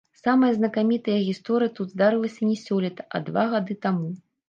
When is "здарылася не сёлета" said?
1.93-3.01